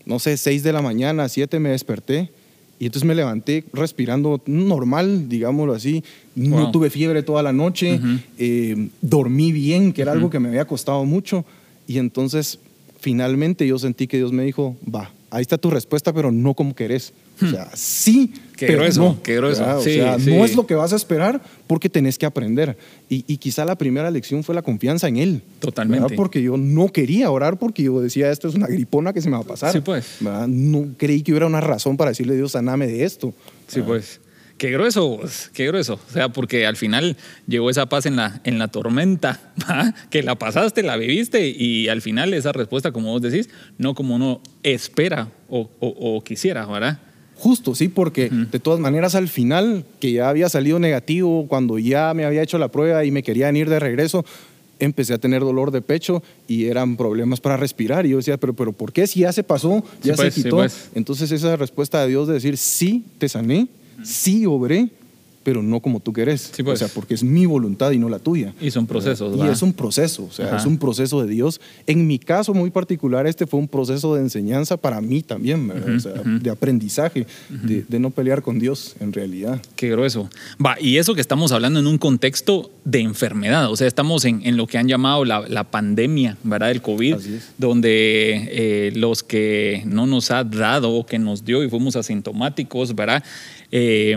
no 0.05 0.19
sé, 0.19 0.37
6 0.37 0.63
de 0.63 0.73
la 0.75 0.83
mañana, 0.83 1.29
7 1.31 1.59
me 1.61 1.71
desperté. 1.71 2.29
Y 2.79 2.85
entonces 2.87 3.07
me 3.09 3.15
levanté 3.15 3.65
respirando 3.73 4.39
normal, 4.47 5.31
digámoslo 5.31 5.73
así. 5.73 6.05
No 6.35 6.57
Wow. 6.65 6.73
tuve 6.73 6.91
fiebre 6.91 7.23
toda 7.23 7.43
la 7.43 7.55
noche. 7.55 8.01
eh, 8.39 8.89
dormí 9.01 9.51
bien, 9.53 9.95
que 9.95 10.03
era 10.03 10.13
algo 10.13 10.29
que 10.29 10.41
me 10.41 10.49
había 10.51 10.67
costado 10.67 11.05
mucho. 11.07 11.47
Y 11.87 11.97
entonces, 11.97 12.59
finalmente 13.01 13.67
yo 13.67 13.79
sentí 13.79 14.07
que 14.07 14.19
Dios 14.19 14.33
me 14.33 14.45
dijo, 14.45 14.77
va, 14.85 15.11
ahí 15.31 15.43
está 15.43 15.59
tu 15.59 15.71
respuesta, 15.71 16.13
pero 16.13 16.31
no 16.33 16.55
como 16.55 16.75
querés. 16.75 17.13
O 17.43 17.47
sea, 17.49 17.69
sí, 17.75 18.33
Hmm. 18.35 18.57
Qué 18.57 18.67
pero 18.69 18.79
grueso, 18.79 19.01
no. 19.03 19.23
qué 19.23 19.37
grueso. 19.37 19.77
O 19.77 19.83
Sí, 19.83 19.95
sea, 19.97 20.19
sí. 20.19 20.31
no 20.35 20.43
es 20.45 20.57
lo 20.57 20.67
que 20.67 20.75
vas 20.75 20.93
a 20.95 20.97
esperar 20.97 21.43
porque 21.67 21.91
tenés 21.91 22.17
que 22.17 22.25
aprender. 22.25 22.75
Y, 23.11 23.23
y 23.27 23.37
quizá 23.37 23.67
la 23.67 23.77
primera 23.77 24.11
lección 24.11 24.43
fue 24.43 24.55
la 24.55 24.63
confianza 24.63 25.09
en 25.09 25.19
Él. 25.19 25.43
Totalmente. 25.61 26.03
¿verdad? 26.05 26.17
Porque 26.17 26.43
yo 26.43 26.57
no 26.57 26.89
quería 26.89 27.31
orar 27.31 27.59
porque 27.59 27.83
yo 27.83 28.01
decía, 28.01 28.31
esto 28.31 28.49
es 28.49 28.55
una 28.55 28.67
gripona 28.67 29.13
que 29.13 29.21
se 29.21 29.29
me 29.29 29.37
va 29.37 29.43
a 29.43 29.47
pasar. 29.47 29.73
Sí, 29.73 29.81
pues. 29.81 30.07
¿verdad? 30.21 30.49
No 30.49 30.87
creí 30.97 31.21
que 31.23 31.33
hubiera 31.33 31.45
una 31.47 31.61
razón 31.61 31.99
para 31.99 32.13
decirle, 32.13 32.35
Dios, 32.35 32.53
saname 32.53 32.87
de 32.87 33.05
esto. 33.05 33.35
Sí, 33.69 33.83
pues. 33.83 34.21
Qué 34.59 34.71
grueso, 34.71 35.21
qué 35.53 35.67
grueso. 35.67 36.01
O 36.09 36.13
sea, 36.13 36.31
porque 36.31 36.65
al 36.67 36.77
final 36.77 37.17
llegó 37.47 37.69
esa 37.69 37.87
paz 37.87 38.07
en 38.07 38.17
la, 38.17 38.41
en 38.45 38.59
la 38.59 38.69
tormenta, 38.69 39.53
¿va? 39.71 39.95
que 40.09 40.23
la 40.23 40.35
pasaste, 40.37 40.83
la 40.83 40.97
viviste 40.97 41.49
y 41.49 41.89
al 41.89 42.01
final 42.01 42.33
esa 42.33 42.53
respuesta, 42.53 42.91
como 42.91 43.11
vos 43.13 43.21
decís, 43.21 43.51
no 43.77 43.95
como 43.95 44.15
uno 44.15 44.41
espera 44.63 45.29
o, 45.51 45.69
o- 45.81 46.17
o 46.17 46.25
quisiera, 46.25 46.65
¿verdad? 46.67 47.01
Justo, 47.39 47.75
sí, 47.75 47.89
porque 47.89 48.31
de 48.31 48.59
todas 48.61 48.81
maneras 48.81 49.15
al 49.15 49.29
final, 49.29 49.85
que 50.01 50.11
ya 50.13 50.31
había 50.31 50.49
salido 50.49 50.79
negativo, 50.79 51.47
cuando 51.49 51.79
ya 51.79 52.15
me 52.15 52.25
había 52.25 52.41
hecho 52.43 52.57
la 52.57 52.69
prueba 52.69 53.05
y 53.05 53.11
me 53.11 53.23
querían 53.23 53.57
ir 53.57 53.69
de 53.69 53.79
regreso, 53.79 54.25
empecé 54.79 55.13
a 55.13 55.19
tener 55.19 55.43
dolor 55.43 55.71
de 55.71 55.83
pecho 55.83 56.23
y 56.49 56.65
eran 56.65 56.97
problemas 56.97 57.41
para 57.41 57.59
respirar. 57.59 58.07
Y 58.07 58.11
yo 58.11 58.17
decía, 58.17 58.39
pero, 58.39 58.55
pero 58.55 58.73
¿por 58.73 58.91
qué 58.91 59.07
si 59.07 59.21
ya 59.21 59.35
se 59.35 59.43
pasó, 59.43 59.85
Sí, 60.03 60.09
ya 60.09 60.15
pues, 60.15 60.33
se 60.33 60.41
sí, 60.41 60.43
quitó? 60.45 60.57
pues. 60.57 60.89
Entonces 60.95 61.31
esa 61.31 61.57
respuesta 61.57 62.01
de 62.01 62.09
Dios 62.09 62.27
de 62.27 62.33
decir, 62.35 62.57
sí, 62.57 63.05
te 63.19 63.29
sané, 63.29 63.69
sí, 64.03 64.47
obré, 64.47 64.89
pero 65.43 65.63
no 65.63 65.79
como 65.79 66.01
tú 66.01 66.13
querés. 66.13 66.51
Sí, 66.53 66.65
pues. 66.65 66.83
O 66.83 66.85
sea, 66.85 66.93
porque 66.93 67.15
es 67.15 67.23
mi 67.23 67.47
voluntad 67.47 67.93
y 67.93 67.99
no 67.99 68.09
la 68.09 68.19
tuya. 68.19 68.53
Y 68.61 68.73
son 68.73 68.85
procesos, 68.89 69.33
Y 69.37 69.39
¿va? 69.39 69.53
es 69.53 69.63
un 69.63 69.73
proceso, 69.73 70.25
o 70.25 70.33
sea, 70.33 70.47
Ajá. 70.49 70.57
es 70.57 70.67
un 70.67 70.77
proceso 70.77 71.23
de 71.23 71.29
Dios. 71.33 71.61
En 71.87 72.05
mi 72.09 72.19
caso 72.19 72.53
muy 72.53 72.71
particular, 72.71 73.29
este 73.29 73.47
fue 73.47 73.61
un 73.61 73.69
proceso 73.69 74.17
de 74.17 74.23
enseñanza 74.23 74.77
para 74.77 75.01
mí 75.01 75.23
también, 75.23 75.69
¿verdad? 75.69 75.95
o 75.95 76.01
sea, 76.01 76.13
de 76.25 76.51
aprendizaje, 76.51 77.29
de, 77.49 77.85
de 77.89 77.99
no 78.01 78.11
pelear 78.11 78.43
con 78.43 78.59
Dios 78.59 78.97
en 78.99 79.13
realidad. 79.13 79.63
Qué 79.77 79.89
grueso. 79.89 80.29
Va, 80.65 80.79
y 80.81 80.97
eso 80.97 81.15
que 81.15 81.21
estamos 81.21 81.53
hablando 81.53 81.79
en 81.79 81.87
un 81.87 81.99
contexto 81.99 82.73
de 82.85 82.99
enfermedad, 83.03 83.71
o 83.71 83.77
sea, 83.77 83.87
estamos 83.87 84.25
en, 84.25 84.45
en 84.45 84.57
lo 84.57 84.67
que 84.67 84.79
han 84.79 84.89
llamado 84.89 85.25
la, 85.25 85.47
la 85.49 85.63
pandemia, 85.63 86.37
¿verdad? 86.43 86.69
Del 86.69 86.83
COVID, 86.83 87.19
donde 87.57 88.49
eh, 88.51 88.93
los 88.97 89.23
que 89.23 89.85
no 89.87 90.09
nos 90.09 90.33
ha 90.33 90.43
dado 90.43 90.91
o 90.93 91.07
que 91.07 91.21
nos 91.21 91.45
dio 91.45 91.63
y 91.63 91.71
fuimos 91.71 91.95
asintomáticos, 91.95 92.97
¿verdad? 92.97 93.23
Eh, 93.73 94.17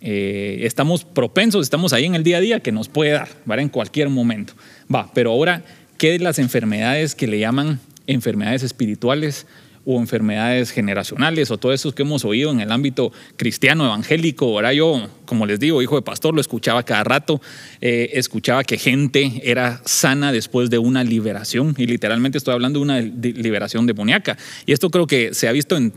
eh, 0.00 0.58
estamos 0.62 1.04
propensos, 1.04 1.62
estamos 1.62 1.92
ahí 1.92 2.04
en 2.04 2.14
el 2.14 2.22
día 2.22 2.38
a 2.38 2.40
día 2.40 2.60
que 2.60 2.72
nos 2.72 2.88
puede 2.88 3.12
dar, 3.12 3.28
¿verdad? 3.44 3.62
En 3.62 3.68
cualquier 3.68 4.08
momento. 4.08 4.54
Va, 4.92 5.10
pero 5.14 5.30
ahora, 5.30 5.64
¿qué 5.98 6.12
de 6.12 6.18
las 6.18 6.38
enfermedades 6.38 7.14
que 7.14 7.26
le 7.26 7.38
llaman 7.38 7.80
enfermedades 8.06 8.62
espirituales? 8.62 9.46
o 9.86 9.98
enfermedades 9.98 10.70
generacionales 10.70 11.50
o 11.50 11.58
todo 11.58 11.72
eso 11.72 11.94
que 11.94 12.02
hemos 12.02 12.24
oído 12.24 12.50
en 12.50 12.60
el 12.60 12.72
ámbito 12.72 13.12
cristiano 13.36 13.84
evangélico. 13.84 14.46
Ahora 14.46 14.72
yo, 14.72 15.08
como 15.26 15.46
les 15.46 15.60
digo, 15.60 15.82
hijo 15.82 15.96
de 15.96 16.02
pastor, 16.02 16.34
lo 16.34 16.40
escuchaba 16.40 16.82
cada 16.84 17.04
rato, 17.04 17.40
eh, 17.80 18.10
escuchaba 18.14 18.64
que 18.64 18.78
gente 18.78 19.42
era 19.44 19.82
sana 19.84 20.32
después 20.32 20.70
de 20.70 20.78
una 20.78 21.04
liberación 21.04 21.74
y 21.76 21.86
literalmente 21.86 22.38
estoy 22.38 22.54
hablando 22.54 22.78
de 22.78 22.82
una 22.82 23.00
liberación 23.00 23.86
demoníaca. 23.86 24.38
Y 24.66 24.72
esto 24.72 24.90
creo 24.90 25.06
que 25.06 25.34
se 25.34 25.48
ha 25.48 25.52
visto 25.52 25.76
en 25.76 25.92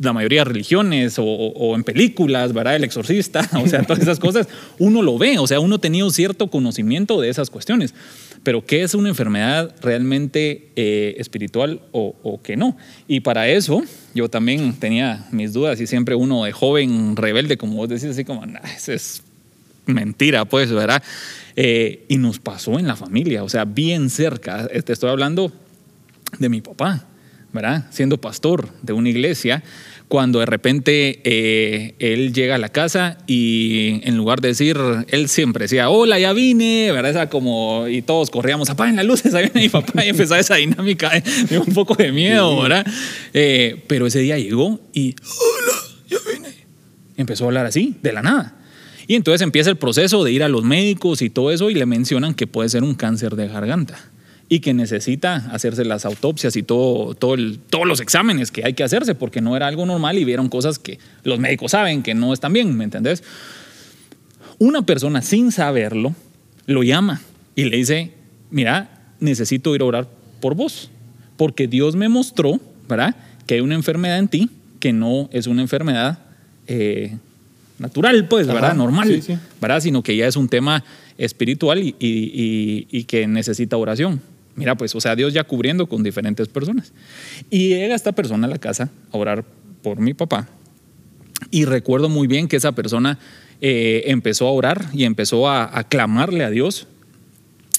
la 0.00 0.12
mayoría 0.12 0.40
de 0.40 0.44
religiones 0.46 1.18
o, 1.18 1.24
o- 1.24 1.74
en 1.74 1.82
películas, 1.84 2.52
¿verdad? 2.52 2.76
El 2.76 2.84
exorcista, 2.84 3.48
o 3.62 3.66
sea, 3.66 3.82
todas 3.82 4.00
esas 4.02 4.18
cosas, 4.20 4.46
uno 4.78 5.02
lo 5.02 5.18
ve, 5.18 5.38
o 5.38 5.46
sea, 5.46 5.60
uno 5.60 5.76
ha 5.76 5.80
tenido 5.80 6.10
cierto 6.10 6.48
conocimiento 6.48 7.20
de 7.20 7.28
esas 7.30 7.50
cuestiones. 7.50 7.94
Pero 8.44 8.64
¿qué 8.64 8.82
es 8.82 8.94
una 8.94 9.08
enfermedad 9.08 9.74
realmente 9.82 10.70
eh, 10.76 11.16
espiritual 11.18 11.80
o, 11.90 12.14
o 12.22 12.40
que 12.40 12.56
no? 12.56 12.76
Y 13.08 13.20
para 13.20 13.48
eso 13.48 13.82
yo 14.14 14.28
también 14.30 14.74
tenía 14.74 15.26
mis 15.32 15.52
dudas 15.52 15.80
y 15.80 15.86
siempre 15.88 16.14
uno 16.14 16.44
de 16.44 16.52
joven 16.52 17.16
rebelde, 17.16 17.56
como 17.56 17.74
vos 17.74 17.88
decís, 17.88 18.04
así 18.04 18.24
como, 18.24 18.46
"Nah, 18.46 18.60
ese 18.76 18.94
es 18.94 19.22
mentira, 19.86 20.44
pues, 20.44 20.70
¿verdad? 20.70 21.02
Eh, 21.56 22.04
y 22.08 22.18
nos 22.18 22.38
pasó 22.38 22.78
en 22.78 22.86
la 22.86 22.94
familia, 22.94 23.42
o 23.42 23.48
sea, 23.48 23.64
bien 23.64 24.10
cerca. 24.10 24.68
Te 24.68 24.92
estoy 24.92 25.10
hablando 25.10 25.50
de 26.38 26.48
mi 26.48 26.60
papá, 26.60 27.04
¿verdad? 27.52 27.86
Siendo 27.90 28.18
pastor 28.20 28.68
de 28.82 28.92
una 28.92 29.08
iglesia, 29.08 29.62
cuando 30.08 30.40
de 30.40 30.46
repente 30.46 31.20
eh, 31.24 31.94
él 31.98 32.32
llega 32.32 32.54
a 32.54 32.58
la 32.58 32.70
casa 32.70 33.18
y 33.26 34.00
en 34.04 34.16
lugar 34.16 34.40
de 34.40 34.48
decir, 34.48 34.78
él 35.08 35.28
siempre 35.28 35.64
decía, 35.64 35.90
hola, 35.90 36.18
ya 36.18 36.32
vine, 36.32 36.90
¿verdad? 36.92 37.10
Esa 37.10 37.28
como, 37.28 37.86
y 37.88 38.02
todos 38.02 38.30
corríamos, 38.30 38.70
apaguen 38.70 38.96
las 38.96 39.04
luces, 39.04 39.34
ahí 39.34 39.44
viene 39.52 39.66
mi 39.66 39.68
papá 39.68 40.04
y 40.04 40.08
empezaba 40.08 40.40
esa 40.40 40.56
dinámica 40.56 41.10
de 41.48 41.58
un 41.58 41.72
poco 41.74 41.94
de 41.94 42.12
miedo, 42.12 42.60
¿verdad? 42.62 42.86
Eh, 43.32 43.82
pero 43.86 44.06
ese 44.06 44.20
día 44.20 44.38
llegó 44.38 44.80
y, 44.92 45.14
hola, 45.22 45.78
ya 46.08 46.18
vine. 46.32 46.48
Empezó 47.16 47.44
a 47.44 47.46
hablar 47.48 47.66
así, 47.66 47.96
de 48.02 48.12
la 48.12 48.22
nada. 48.22 48.56
Y 49.06 49.14
entonces 49.14 49.40
empieza 49.40 49.70
el 49.70 49.76
proceso 49.76 50.22
de 50.22 50.32
ir 50.32 50.42
a 50.42 50.48
los 50.48 50.64
médicos 50.64 51.22
y 51.22 51.30
todo 51.30 51.50
eso 51.50 51.70
y 51.70 51.74
le 51.74 51.86
mencionan 51.86 52.34
que 52.34 52.46
puede 52.46 52.68
ser 52.68 52.82
un 52.82 52.94
cáncer 52.94 53.36
de 53.36 53.48
garganta 53.48 54.10
y 54.48 54.60
que 54.60 54.72
necesita 54.74 55.36
hacerse 55.52 55.84
las 55.84 56.04
autopsias 56.04 56.56
y 56.56 56.62
todo, 56.62 57.14
todo 57.14 57.36
todos 57.68 57.86
los 57.86 58.00
exámenes 58.00 58.50
que 58.50 58.64
hay 58.64 58.72
que 58.72 58.82
hacerse 58.82 59.14
porque 59.14 59.40
no 59.40 59.56
era 59.56 59.66
algo 59.66 59.84
normal 59.84 60.18
y 60.18 60.24
vieron 60.24 60.48
cosas 60.48 60.78
que 60.78 60.98
los 61.22 61.38
médicos 61.38 61.72
saben 61.72 62.02
que 62.02 62.14
no 62.14 62.32
están 62.32 62.52
bien, 62.52 62.76
¿me 62.76 62.84
entendés? 62.84 63.22
Una 64.58 64.82
persona 64.82 65.22
sin 65.22 65.52
saberlo 65.52 66.14
lo 66.66 66.82
llama 66.82 67.20
y 67.54 67.64
le 67.64 67.76
dice, 67.76 68.12
mira, 68.50 68.90
necesito 69.20 69.74
ir 69.74 69.82
a 69.82 69.84
orar 69.84 70.08
por 70.40 70.54
vos, 70.54 70.90
porque 71.36 71.66
Dios 71.66 71.96
me 71.96 72.08
mostró, 72.08 72.60
¿verdad? 72.88 73.16
Que 73.46 73.54
hay 73.54 73.60
una 73.60 73.74
enfermedad 73.74 74.18
en 74.18 74.28
ti 74.28 74.50
que 74.80 74.92
no 74.92 75.28
es 75.32 75.46
una 75.46 75.62
enfermedad 75.62 76.18
eh, 76.66 77.16
natural, 77.78 78.26
pues, 78.28 78.46
¿verdad? 78.46 78.74
Normal, 78.74 79.22
¿verdad? 79.60 79.80
Sino 79.80 80.02
que 80.02 80.16
ya 80.16 80.26
es 80.26 80.36
un 80.36 80.48
tema 80.48 80.84
espiritual 81.16 81.80
y, 81.82 83.04
que 83.04 83.26
necesita 83.26 83.76
oración. 83.76 84.20
Mira, 84.58 84.74
pues, 84.76 84.94
o 84.94 85.00
sea, 85.00 85.14
Dios 85.14 85.32
ya 85.32 85.44
cubriendo 85.44 85.86
con 85.86 86.02
diferentes 86.02 86.48
personas. 86.48 86.92
Y 87.48 87.68
llega 87.68 87.94
esta 87.94 88.12
persona 88.12 88.48
a 88.48 88.50
la 88.50 88.58
casa 88.58 88.90
a 89.12 89.16
orar 89.16 89.44
por 89.82 90.00
mi 90.00 90.14
papá. 90.14 90.48
Y 91.50 91.64
recuerdo 91.64 92.08
muy 92.08 92.26
bien 92.26 92.48
que 92.48 92.56
esa 92.56 92.72
persona 92.72 93.18
eh, 93.60 94.02
empezó 94.06 94.48
a 94.48 94.50
orar 94.50 94.86
y 94.92 95.04
empezó 95.04 95.48
a, 95.48 95.84
clamarle 95.84 96.44
a 96.44 96.50
Dios 96.50 96.88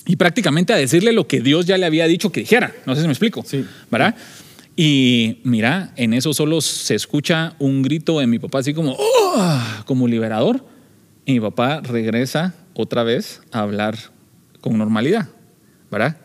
y 0.06 0.16
prácticamente 0.16 0.74
a 0.74 0.78
decirle 0.78 1.12
lo 1.12 1.28
que 1.28 1.42
Dios 1.42 1.66
ya 1.66 1.78
le 1.78 1.86
había 1.86 2.08
dicho 2.08 2.32
que 2.32 2.40
dijera. 2.40 2.74
No 2.86 2.96
sé 2.96 3.02
si 3.02 3.08
me 3.08 3.14
explico. 3.14 3.44
Sí. 3.46 3.66
¿Verdad? 3.92 4.16
Y 4.76 5.40
mira, 5.44 5.92
en 5.98 6.14
eso 6.14 6.34
solo 6.34 6.62
se 6.62 6.96
escucha 6.96 7.56
un 7.60 7.82
grito 7.82 8.20
de 8.20 8.28
mi 8.28 8.40
papá, 8.40 8.60
así 8.60 8.74
como, 8.74 8.96
oh", 8.98 9.54
como 9.86 10.08
liberador. 10.08 10.66
Y 11.26 11.34
mi 11.34 11.40
papá 11.42 11.82
regresa 11.82 12.56
otra 12.74 13.04
vez 13.04 13.42
a 13.52 13.60
hablar 13.60 13.98
con 14.62 14.78
normalidad, 14.78 15.28
¿verdad? 15.92 16.18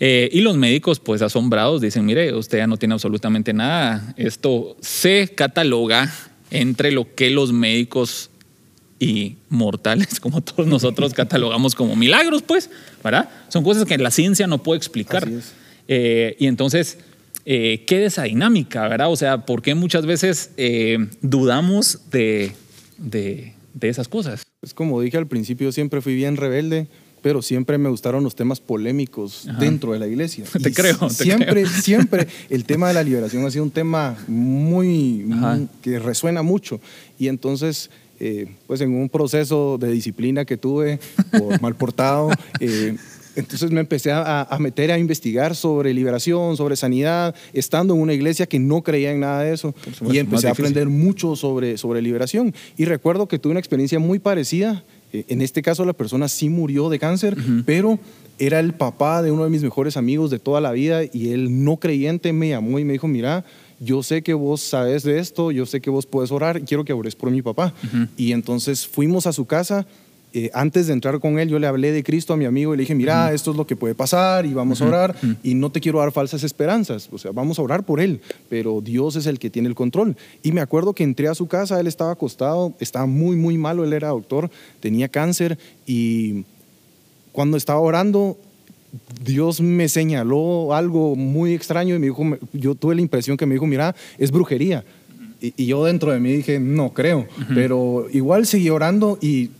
Eh, 0.00 0.28
y 0.32 0.40
los 0.42 0.56
médicos, 0.56 1.00
pues 1.00 1.22
asombrados, 1.22 1.80
dicen, 1.80 2.04
mire, 2.04 2.32
usted 2.34 2.58
ya 2.58 2.66
no 2.66 2.76
tiene 2.76 2.94
absolutamente 2.94 3.52
nada. 3.52 4.14
Esto 4.16 4.76
se 4.80 5.32
cataloga 5.34 6.12
entre 6.50 6.92
lo 6.92 7.14
que 7.14 7.30
los 7.30 7.52
médicos 7.52 8.30
y 9.00 9.36
mortales, 9.48 10.20
como 10.20 10.40
todos 10.40 10.66
nosotros 10.66 11.14
catalogamos 11.14 11.74
como 11.74 11.96
milagros, 11.96 12.42
pues, 12.42 12.70
¿verdad? 13.02 13.28
Son 13.48 13.64
cosas 13.64 13.84
que 13.84 13.98
la 13.98 14.10
ciencia 14.10 14.46
no 14.46 14.62
puede 14.62 14.78
explicar. 14.78 15.28
Eh, 15.88 16.36
y 16.38 16.46
entonces 16.46 16.98
eh, 17.50 17.84
qué 17.86 18.04
esa 18.04 18.24
dinámica, 18.24 18.86
¿verdad? 18.88 19.10
O 19.10 19.16
sea, 19.16 19.46
¿por 19.46 19.62
qué 19.62 19.74
muchas 19.74 20.04
veces 20.04 20.50
eh, 20.58 21.08
dudamos 21.22 22.10
de, 22.10 22.52
de, 22.98 23.54
esas 23.80 24.06
cosas? 24.06 24.42
Es 24.60 24.74
como 24.74 25.00
dije 25.00 25.16
al 25.16 25.28
principio, 25.28 25.72
siempre 25.72 26.02
fui 26.02 26.14
bien 26.14 26.36
rebelde, 26.36 26.88
pero 27.22 27.42
siempre 27.42 27.78
me 27.78 27.88
gustaron 27.88 28.24
los 28.24 28.34
temas 28.34 28.60
polémicos 28.60 29.48
dentro 29.58 29.92
de 29.92 29.98
la 29.98 30.06
iglesia. 30.06 30.44
Te 30.62 30.72
creo. 30.72 30.96
Te 30.98 31.10
siempre, 31.10 31.66
siempre 31.66 32.28
el 32.50 32.64
tema 32.64 32.88
de 32.88 32.94
la 32.94 33.02
liberación 33.02 33.44
ha 33.44 33.50
sido 33.50 33.64
un 33.64 33.70
tema 33.70 34.16
muy, 34.26 35.26
que 35.82 35.98
resuena 35.98 36.42
mucho. 36.42 36.80
Y 37.18 37.28
entonces, 37.28 37.90
eh, 38.20 38.48
pues 38.66 38.80
en 38.80 38.94
un 38.94 39.08
proceso 39.08 39.78
de 39.78 39.90
disciplina 39.90 40.44
que 40.44 40.56
tuve 40.56 41.00
por 41.30 41.60
mal 41.60 41.74
portado, 41.74 42.30
eh, 42.60 42.96
entonces 43.38 43.70
me 43.70 43.78
empecé 43.78 44.10
a, 44.10 44.48
meter 44.58 44.90
a 44.90 44.98
investigar 44.98 45.54
sobre 45.54 45.94
liberación, 45.94 46.56
sobre 46.56 46.74
sanidad, 46.74 47.36
estando 47.52 47.94
en 47.94 48.00
una 48.00 48.12
iglesia 48.12 48.46
que 48.46 48.58
no 48.58 48.82
creía 48.82 49.12
en 49.12 49.20
nada 49.20 49.44
de 49.44 49.54
eso. 49.54 49.76
y 50.10 50.18
empecé 50.18 50.48
a 50.48 50.50
aprender 50.50 50.88
mucho 50.88 51.36
sobre, 51.36 51.78
sobre 51.78 52.02
liberación. 52.02 52.52
Y 52.76 52.84
recuerdo 52.84 53.28
que 53.28 53.38
tuve 53.38 53.52
una 53.52 53.60
experiencia 53.60 54.00
muy 54.00 54.18
parecida. 54.18 54.82
Eh, 55.12 55.24
en 55.28 55.42
este 55.42 55.62
caso 55.62 55.84
la 55.84 55.92
persona 55.92 56.28
sí 56.28 56.48
murió 56.48 56.88
de 56.88 56.98
cáncer, 56.98 57.36
pero 57.64 57.98
era 58.38 58.60
el 58.60 58.72
papá 58.74 59.22
de 59.22 59.30
uno 59.30 59.44
de 59.44 59.50
mis 59.50 59.62
mejores 59.62 59.96
amigos 59.96 60.30
de 60.30 60.38
toda 60.38 60.60
la 60.60 60.72
vida 60.72 61.02
y 61.04 61.30
él 61.30 61.64
no 61.64 61.78
creyente 61.78 62.32
me 62.32 62.50
llamó 62.50 62.78
y 62.78 62.84
me 62.84 62.92
dijo, 62.92 63.08
mira, 63.08 63.44
yo 63.80 64.02
sé 64.02 64.22
que 64.22 64.34
vos 64.34 64.60
sabes 64.60 65.02
de 65.02 65.18
esto, 65.18 65.50
yo 65.50 65.66
sé 65.66 65.80
que 65.80 65.90
vos 65.90 66.06
puedes 66.06 66.30
orar, 66.30 66.62
quiero 66.62 66.84
que 66.84 66.92
ores 66.92 67.14
por 67.14 67.30
mi 67.30 67.42
papá. 67.42 67.74
Y 68.16 68.32
entonces 68.32 68.86
fuimos 68.86 69.26
a 69.26 69.32
su 69.32 69.46
casa 69.46 69.86
eh, 70.34 70.50
antes 70.52 70.86
de 70.86 70.92
entrar 70.92 71.20
con 71.20 71.38
él, 71.38 71.48
yo 71.48 71.58
le 71.58 71.66
hablé 71.66 71.90
de 71.90 72.04
Cristo 72.04 72.34
a 72.34 72.36
mi 72.36 72.44
amigo 72.44 72.74
y 72.74 72.76
le 72.76 72.82
dije, 72.82 72.94
mira, 72.94 73.32
esto 73.32 73.50
es 73.50 73.56
lo 73.56 73.66
que 73.66 73.76
puede 73.76 73.94
pasar 73.94 74.44
y 74.44 74.52
vamos 74.52 74.82
a 74.82 74.86
orar 74.86 75.16
y 75.42 75.54
no 75.54 75.70
te 75.70 75.80
quiero 75.80 76.00
dar 76.00 76.12
falsas 76.12 76.42
esperanzas, 76.42 77.08
o 77.10 77.16
sea, 77.16 77.30
vamos 77.32 77.58
a 77.58 77.62
orar 77.62 77.84
por 77.84 77.98
él, 77.98 78.20
pero 78.50 78.82
Dios 78.82 79.16
es 79.16 79.26
el 79.26 79.38
que 79.38 79.48
tiene 79.48 79.68
el 79.68 79.74
control. 79.74 80.16
Y 80.42 80.52
me 80.52 80.60
acuerdo 80.60 80.92
que 80.92 81.02
entré 81.02 81.28
a 81.28 81.34
su 81.34 81.46
casa, 81.46 81.80
él 81.80 81.86
estaba 81.86 82.12
acostado, 82.12 82.74
estaba 82.78 83.06
muy, 83.06 83.36
muy 83.36 83.56
malo, 83.56 83.84
él 83.84 83.92
era 83.94 84.08
doctor, 84.08 84.50
tenía 84.80 85.08
cáncer 85.08 85.58
y 85.86 86.44
cuando 87.32 87.56
estaba 87.56 87.80
orando, 87.80 88.36
Dios 89.24 89.60
me 89.60 89.88
señaló 89.88 90.74
algo 90.74 91.16
muy 91.16 91.54
extraño 91.54 91.94
y 91.94 91.98
me 91.98 92.06
dijo, 92.06 92.22
yo 92.52 92.74
tuve 92.74 92.94
la 92.94 93.00
impresión 93.00 93.36
que 93.36 93.46
me 93.46 93.54
dijo, 93.54 93.66
mira, 93.66 93.94
es 94.18 94.30
brujería. 94.30 94.84
Y, 95.40 95.66
yo 95.66 95.84
dentro 95.84 96.10
de 96.10 96.18
mí 96.18 96.32
dije, 96.32 96.58
no 96.58 96.92
creo, 96.92 97.26
pero 97.54 98.08
igual 98.12 98.44
seguí 98.44 98.70
orando 98.70 99.18
y 99.20 99.50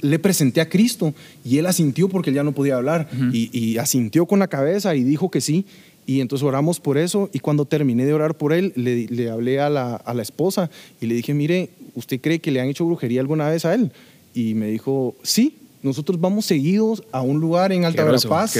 le 0.00 0.18
presenté 0.18 0.60
a 0.60 0.68
Cristo 0.68 1.14
y 1.44 1.58
él 1.58 1.66
asintió 1.66 2.08
porque 2.08 2.30
él 2.30 2.36
ya 2.36 2.44
no 2.44 2.52
podía 2.52 2.76
hablar. 2.76 3.08
Y, 3.32 3.76
asintió 3.78 4.26
con 4.26 4.38
la 4.38 4.48
cabeza 4.48 4.94
y 4.94 5.04
dijo 5.04 5.30
que 5.30 5.40
sí. 5.40 5.64
Y 6.06 6.20
entonces 6.20 6.46
oramos 6.46 6.80
por 6.80 6.96
eso. 6.96 7.28
Y 7.32 7.40
cuando 7.40 7.64
terminé 7.64 8.06
de 8.06 8.14
orar 8.14 8.36
por 8.36 8.52
él, 8.52 8.72
le, 8.76 9.30
hablé 9.30 9.60
a 9.60 9.68
la, 9.68 9.96
a 9.96 10.14
la, 10.14 10.22
esposa 10.22 10.70
y 11.00 11.06
le 11.06 11.14
dije, 11.14 11.34
mire, 11.34 11.70
¿usted 11.94 12.20
cree 12.20 12.38
que 12.38 12.50
le 12.50 12.60
han 12.60 12.68
hecho 12.68 12.86
brujería 12.86 13.20
alguna 13.20 13.48
vez 13.48 13.64
a 13.64 13.74
él? 13.74 13.92
Y 14.34 14.54
me 14.54 14.68
dijo, 14.68 15.16
sí, 15.22 15.54
nosotros 15.82 16.20
vamos 16.20 16.44
seguidos 16.44 17.02
a 17.12 17.22
un 17.22 17.40
lugar 17.40 17.72
en 17.72 17.84
Alta 17.84 18.04
Verapaz 18.04 18.56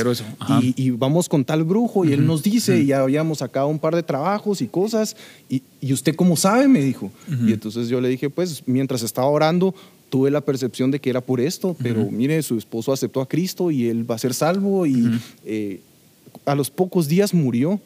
y, 0.60 0.74
y, 0.76 0.90
vamos 0.90 1.28
con 1.28 1.44
tal 1.44 1.64
brujo 1.64 2.04
y 2.04 2.12
él 2.12 2.24
nos 2.24 2.42
dice, 2.42 2.78
y 2.80 2.86
ya 2.86 3.00
habíamos 3.00 3.38
sacado 3.38 3.66
un 3.66 3.78
par 3.78 3.96
de 3.96 4.02
trabajos 4.02 4.62
y 4.62 4.68
cosas, 4.68 5.16
y, 5.48 5.62
y 5.80 5.92
usted 5.92 6.14
cómo 6.14 6.36
sabe, 6.36 6.68
me 6.68 6.80
dijo. 6.80 7.10
Y 7.46 7.52
entonces 7.52 7.88
yo 7.88 8.00
le 8.00 8.08
dije, 8.08 8.30
pues 8.30 8.62
mientras 8.66 9.02
estaba 9.02 9.26
orando, 9.26 9.74
tuve 10.10 10.30
la 10.30 10.40
percepción 10.40 10.90
de 10.90 11.00
que 11.00 11.10
era 11.10 11.20
por 11.20 11.40
esto, 11.40 11.76
pero 11.82 12.04
mire, 12.10 12.42
su 12.42 12.56
esposo 12.56 12.92
aceptó 12.92 13.20
a 13.20 13.28
Cristo 13.28 13.70
y 13.70 13.88
él 13.88 14.10
va 14.10 14.14
a 14.14 14.18
ser 14.18 14.34
salvo 14.34 14.86
y 14.86 15.20
eh, 15.44 15.80
a 16.44 16.54
los 16.54 16.70
pocos 16.70 17.08
días 17.08 17.34
murió, 17.34 17.80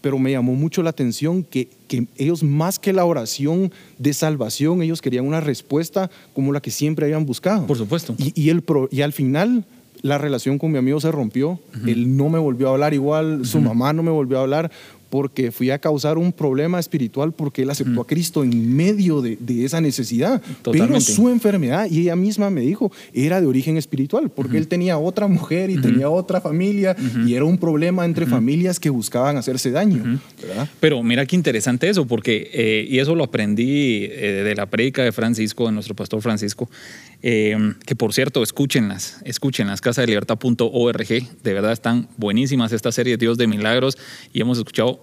pero 0.00 0.18
me 0.18 0.32
llamó 0.32 0.54
mucho 0.54 0.82
la 0.82 0.90
atención 0.90 1.44
que, 1.44 1.68
que, 1.88 2.06
ellos 2.16 2.42
más 2.42 2.78
que 2.78 2.92
la 2.92 3.04
oración 3.04 3.72
de 3.98 4.12
salvación, 4.12 4.82
ellos 4.82 5.00
querían 5.00 5.26
una 5.26 5.40
respuesta 5.40 6.10
como 6.32 6.52
la 6.52 6.60
que 6.60 6.70
siempre 6.70 7.06
habían 7.06 7.24
buscado. 7.24 7.66
Por 7.66 7.78
supuesto. 7.78 8.14
Y, 8.18 8.32
y, 8.40 8.50
el 8.50 8.62
y 8.90 9.02
al 9.02 9.12
final 9.12 9.64
la 10.02 10.18
relación 10.18 10.58
con 10.58 10.72
mi 10.72 10.78
amigo 10.78 11.00
se 11.00 11.12
rompió, 11.12 11.60
él 11.86 12.16
no 12.16 12.28
me 12.28 12.38
volvió 12.38 12.68
a 12.68 12.72
hablar 12.72 12.92
igual, 12.92 13.46
su 13.46 13.60
mamá 13.60 13.92
no 13.92 14.02
me 14.02 14.10
volvió 14.10 14.38
a 14.38 14.42
hablar, 14.42 14.70
porque 15.12 15.52
fui 15.52 15.68
a 15.68 15.78
causar 15.78 16.16
un 16.16 16.32
problema 16.32 16.80
espiritual 16.80 17.32
porque 17.32 17.64
él 17.64 17.68
aceptó 17.68 18.00
a 18.00 18.06
Cristo 18.06 18.44
en 18.44 18.74
medio 18.74 19.20
de, 19.20 19.36
esa 19.62 19.78
necesidad. 19.78 20.40
Pero 20.64 20.98
su 21.02 21.28
enfermedad, 21.28 21.86
y 21.90 22.00
ella 22.00 22.16
misma 22.16 22.48
me 22.48 22.62
dijo, 22.62 22.90
era 23.12 23.38
de 23.42 23.46
origen 23.46 23.76
espiritual, 23.76 24.30
porque 24.30 24.56
él 24.56 24.68
tenía 24.68 24.96
otra 24.96 25.28
mujer 25.28 25.68
y 25.68 25.78
tenía 25.78 26.08
otra 26.08 26.40
familia, 26.40 26.96
y 27.26 27.34
era 27.34 27.44
un 27.44 27.58
problema 27.58 28.06
entre 28.06 28.24
familias 28.24 28.80
que 28.80 28.88
buscaban 28.88 29.36
hacerse 29.36 29.70
daño. 29.70 30.18
Pero 30.80 31.02
mira 31.02 31.26
qué 31.26 31.36
interesante 31.36 31.90
eso, 31.90 32.06
porque, 32.06 32.50
eh, 32.50 32.86
y 32.88 32.98
eso 32.98 33.14
lo 33.14 33.24
aprendí 33.24 34.04
eh, 34.04 34.42
de 34.42 34.54
la 34.54 34.64
prédica 34.64 35.04
de 35.04 35.12
Francisco, 35.12 35.66
de 35.66 35.72
nuestro 35.72 35.94
pastor 35.94 36.22
Francisco, 36.22 36.70
eh, 37.20 37.74
que 37.84 37.94
por 37.94 38.14
cierto, 38.14 38.42
escúchenlas, 38.42 39.20
escúchenlas, 39.26 39.82
casadelibertad.org, 39.82 41.06
de 41.06 41.52
verdad 41.52 41.72
están 41.72 42.08
buenísimas 42.16 42.72
esta 42.72 42.90
serie 42.92 43.18
de 43.18 43.26
Dios 43.26 43.36
de 43.36 43.46
Milagros, 43.46 43.98
y 44.32 44.40
hemos 44.40 44.56
escuchado 44.56 45.01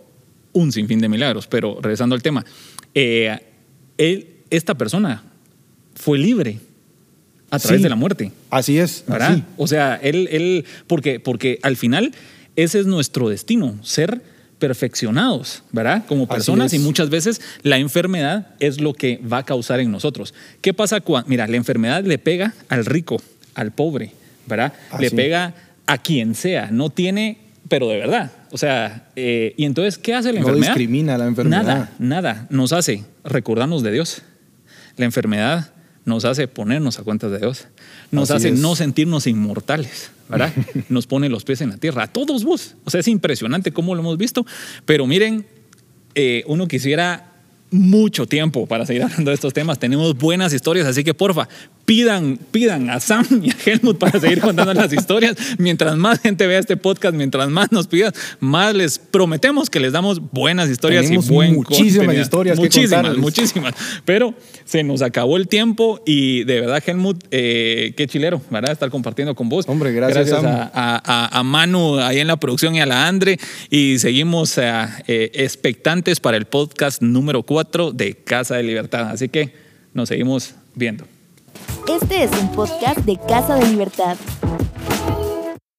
un 0.53 0.71
sinfín 0.71 0.99
de 0.99 1.09
milagros. 1.09 1.47
Pero 1.47 1.79
regresando 1.81 2.15
al 2.15 2.21
tema, 2.21 2.45
eh, 2.93 3.37
él, 3.97 4.27
esta 4.49 4.75
persona 4.75 5.23
fue 5.95 6.17
libre 6.17 6.59
a 7.49 7.59
través 7.59 7.81
de 7.81 7.89
la 7.89 7.95
muerte. 7.95 8.31
Así 8.49 8.77
es. 8.77 9.03
O 9.57 9.67
sea, 9.67 9.95
él, 10.01 10.27
él 10.31 10.65
porque, 10.87 11.19
porque 11.19 11.59
al 11.63 11.77
final 11.77 12.13
ese 12.55 12.79
es 12.79 12.85
nuestro 12.85 13.29
destino, 13.29 13.77
ser 13.83 14.21
perfeccionados, 14.59 15.63
¿verdad? 15.71 16.05
Como 16.05 16.27
personas 16.27 16.73
y 16.73 16.79
muchas 16.79 17.09
veces 17.09 17.41
la 17.63 17.77
enfermedad 17.77 18.55
es 18.59 18.81
lo 18.81 18.93
que 18.93 19.17
va 19.17 19.39
a 19.39 19.45
causar 19.45 19.79
en 19.79 19.91
nosotros. 19.91 20.33
¿Qué 20.61 20.73
pasa 20.73 20.99
cuando, 20.99 21.29
mira, 21.29 21.47
la 21.47 21.55
enfermedad 21.55 22.03
le 22.03 22.17
pega 22.17 22.53
al 22.67 22.85
rico, 22.85 23.21
al 23.55 23.71
pobre, 23.71 24.11
¿verdad? 24.45 24.73
Le 24.99 25.11
pega 25.11 25.55
a 25.87 25.97
quien 25.97 26.35
sea, 26.35 26.69
no 26.71 26.89
tiene, 26.89 27.37
pero 27.69 27.87
de 27.87 27.97
verdad. 27.97 28.31
O 28.51 28.57
sea, 28.57 29.09
eh, 29.15 29.53
y 29.57 29.65
entonces, 29.65 29.97
¿qué 29.97 30.13
hace 30.13 30.33
la 30.33 30.39
No 30.39 30.47
enfermedad? 30.47 30.67
discrimina 30.73 31.17
la 31.17 31.25
enfermedad. 31.27 31.63
Nada, 31.63 31.91
nada. 31.99 32.47
Nos 32.49 32.73
hace 32.73 33.03
recordarnos 33.23 33.83
de 33.83 33.91
Dios. 33.91 34.21
La 34.97 35.05
enfermedad 35.05 35.71
nos 36.05 36.25
hace 36.25 36.47
ponernos 36.47 36.99
a 36.99 37.03
cuentas 37.03 37.31
de 37.31 37.37
Dios. 37.39 37.67
Nos 38.11 38.31
Así 38.31 38.47
hace 38.47 38.55
es. 38.55 38.59
no 38.59 38.75
sentirnos 38.75 39.27
inmortales, 39.27 40.09
¿verdad? 40.27 40.51
Nos 40.89 41.05
pone 41.05 41.29
los 41.29 41.43
pies 41.43 41.61
en 41.61 41.69
la 41.69 41.77
tierra. 41.77 42.03
A 42.03 42.07
todos 42.07 42.43
vos. 42.43 42.75
O 42.85 42.89
sea, 42.89 43.01
es 43.01 43.07
impresionante 43.07 43.71
cómo 43.71 43.93
lo 43.93 44.01
hemos 44.01 44.17
visto. 44.17 44.45
Pero 44.85 45.05
miren, 45.05 45.45
eh, 46.15 46.43
uno 46.47 46.67
quisiera 46.67 47.27
mucho 47.69 48.25
tiempo 48.25 48.65
para 48.65 48.87
seguir 48.87 49.03
hablando 49.03 49.29
de 49.29 49.35
estos 49.35 49.53
temas. 49.53 49.77
Tenemos 49.77 50.17
buenas 50.17 50.51
historias, 50.53 50.87
así 50.87 51.03
que 51.03 51.13
porfa, 51.13 51.47
pidan, 51.89 52.37
pidan 52.51 52.87
a 52.91 52.99
Sam 52.99 53.25
y 53.43 53.49
a 53.49 53.55
Helmut 53.65 53.97
para 53.97 54.19
seguir 54.19 54.41
contando 54.41 54.71
las 54.75 54.93
historias. 54.93 55.35
Mientras 55.57 55.97
más 55.97 56.19
gente 56.19 56.45
vea 56.45 56.59
este 56.59 56.77
podcast, 56.77 57.15
mientras 57.15 57.49
más 57.49 57.71
nos 57.71 57.87
pidan, 57.87 58.13
más 58.39 58.75
les 58.75 58.99
prometemos 58.99 59.71
que 59.71 59.79
les 59.79 59.91
damos 59.91 60.21
buenas 60.31 60.69
historias 60.69 61.05
Tenemos 61.05 61.25
y 61.25 61.33
buen 61.33 61.55
muchísimas 61.55 61.95
contenido. 61.97 62.21
historias 62.21 62.57
que 62.57 62.61
Muchísimas, 62.65 62.91
contarles. 62.93 63.21
muchísimas. 63.21 63.73
Pero 64.05 64.35
se 64.65 64.83
nos 64.83 65.01
acabó 65.01 65.35
el 65.37 65.47
tiempo 65.47 65.99
y 66.05 66.43
de 66.43 66.61
verdad, 66.61 66.83
Helmut, 66.85 67.23
eh, 67.31 67.93
qué 67.97 68.05
chilero, 68.05 68.39
¿verdad? 68.51 68.71
Estar 68.71 68.91
compartiendo 68.91 69.33
con 69.33 69.49
vos. 69.49 69.65
Hombre, 69.67 69.91
gracias, 69.91 70.29
Sam. 70.29 70.45
a, 70.45 70.71
a- 70.71 71.01
a- 71.03 71.39
a 71.39 71.43
Manu 71.43 71.97
ahí 71.97 72.19
en 72.19 72.27
la 72.27 72.37
producción 72.37 72.75
y 72.75 72.81
a 72.81 72.85
la 72.85 73.07
Andre. 73.07 73.39
Y 73.71 73.97
seguimos 73.97 74.55
eh, 74.59 74.71
eh, 75.07 75.31
expectantes 75.33 76.19
para 76.19 76.37
el 76.37 76.45
podcast 76.45 77.01
número 77.01 77.41
4 77.41 77.91
de 77.93 78.13
Casa 78.13 78.57
de 78.57 78.61
Libertad. 78.63 79.09
Así 79.09 79.27
que 79.27 79.53
nos 79.95 80.09
seguimos 80.09 80.53
viendo. 80.75 81.05
Este 81.87 82.23
es 82.23 82.31
un 82.39 82.51
podcast 82.51 82.99
de 82.99 83.17
Casa 83.17 83.55
de 83.55 83.67
Libertad. 83.67 84.15